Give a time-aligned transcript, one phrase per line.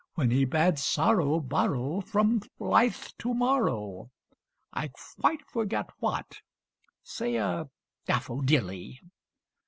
[0.15, 4.09] When he bade sorrow borrow from blithe to morrow
[4.73, 4.89] I
[5.19, 6.41] quite forget what
[7.03, 7.69] say a
[8.07, 8.99] daffodilly.